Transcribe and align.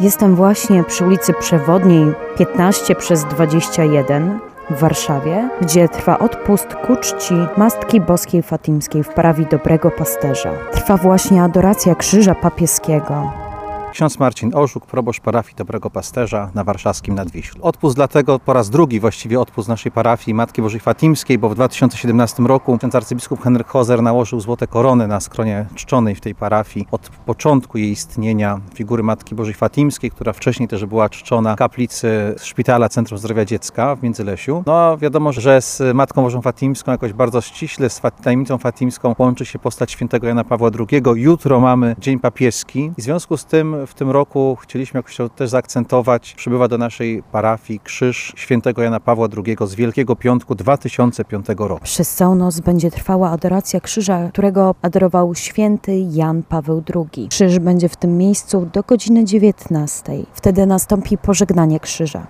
Jestem 0.00 0.34
właśnie 0.34 0.84
przy 0.84 1.04
ulicy 1.04 1.32
Przewodniej 1.32 2.12
15 2.38 2.94
przez 2.94 3.24
21 3.24 4.38
w 4.70 4.78
Warszawie, 4.80 5.48
gdzie 5.62 5.88
trwa 5.88 6.18
odpust 6.18 6.74
ku 6.74 6.96
czci 6.96 7.34
Mastki 7.56 8.00
Boskiej 8.00 8.42
Fatimskiej 8.42 9.02
w 9.02 9.08
parafii 9.08 9.48
Dobrego 9.50 9.90
Pasterza. 9.90 10.52
Trwa 10.72 10.96
właśnie 10.96 11.42
adoracja 11.42 11.94
Krzyża 11.94 12.34
Papieskiego. 12.34 13.45
Ksiądz 13.96 14.18
Marcin 14.18 14.50
Orzuk, 14.54 14.86
proboszcz 14.86 15.20
parafii 15.20 15.56
Dobrego 15.56 15.90
Pasterza 15.90 16.50
na 16.54 16.64
warszawskim 16.64 17.14
Nadwiślu. 17.14 17.64
Odpust 17.64 17.96
dlatego 17.96 18.38
po 18.38 18.52
raz 18.52 18.70
drugi 18.70 19.00
właściwie 19.00 19.40
odpust 19.40 19.68
naszej 19.68 19.92
parafii 19.92 20.34
Matki 20.34 20.62
Bożej 20.62 20.80
Fatimskiej, 20.80 21.38
bo 21.38 21.48
w 21.48 21.54
2017 21.54 22.42
roku 22.42 22.78
ksiądz 22.78 22.94
arcybiskup 22.94 23.42
Henryk 23.42 23.66
Hozer 23.66 24.02
nałożył 24.02 24.40
złote 24.40 24.66
korony 24.66 25.08
na 25.08 25.20
skronie 25.20 25.66
czczonej 25.74 26.14
w 26.14 26.20
tej 26.20 26.34
parafii. 26.34 26.86
Od 26.90 27.10
początku 27.26 27.78
jej 27.78 27.90
istnienia 27.90 28.60
figury 28.74 29.02
Matki 29.02 29.34
Bożej 29.34 29.54
Fatimskiej, 29.54 30.10
która 30.10 30.32
wcześniej 30.32 30.68
też 30.68 30.84
była 30.84 31.08
czczona 31.08 31.56
kaplicy 31.56 32.34
Szpitala 32.42 32.88
Centrum 32.88 33.18
Zdrowia 33.18 33.44
Dziecka 33.44 33.96
w 33.96 34.02
Międzylesiu. 34.02 34.62
No 34.66 34.98
wiadomo, 34.98 35.32
że 35.32 35.60
z 35.62 35.82
Matką 35.94 36.22
Bożą 36.22 36.42
Fatimską 36.42 36.92
jakoś 36.92 37.12
bardzo 37.12 37.40
ściśle, 37.40 37.90
z 37.90 38.00
tajemnicą 38.22 38.58
fatimską 38.58 39.14
łączy 39.18 39.46
się 39.46 39.58
postać 39.58 39.92
świętego 39.92 40.26
Jana 40.26 40.44
Pawła 40.44 40.70
II. 40.90 41.02
Jutro 41.14 41.60
mamy 41.60 41.96
Dzień 41.98 42.18
Papieski 42.18 42.92
i 42.98 43.00
w 43.00 43.04
związku 43.04 43.36
z 43.36 43.44
tym 43.44 43.85
w 43.86 43.94
tym 43.94 44.10
roku 44.10 44.56
chcieliśmy 44.62 44.98
jakoś 44.98 45.16
to 45.16 45.28
też 45.28 45.50
zaakcentować. 45.50 46.34
Przybywa 46.34 46.68
do 46.68 46.78
naszej 46.78 47.22
parafii 47.22 47.80
krzyż 47.80 48.32
świętego 48.36 48.82
Jana 48.82 49.00
Pawła 49.00 49.28
II 49.46 49.56
z 49.60 49.74
Wielkiego 49.74 50.16
Piątku 50.16 50.54
2005 50.54 51.46
roku. 51.58 51.84
Przez 51.84 52.14
całą 52.14 52.34
noc 52.34 52.60
będzie 52.60 52.90
trwała 52.90 53.30
adoracja 53.30 53.80
krzyża, 53.80 54.28
którego 54.28 54.74
adorował 54.82 55.34
święty 55.34 55.96
Jan 56.10 56.42
Paweł 56.42 56.82
II. 56.94 57.28
Krzyż 57.28 57.58
będzie 57.58 57.88
w 57.88 57.96
tym 57.96 58.18
miejscu 58.18 58.68
do 58.72 58.82
godziny 58.82 59.24
19. 59.24 60.12
Wtedy 60.34 60.66
nastąpi 60.66 61.18
pożegnanie 61.18 61.80
krzyża. 61.80 62.24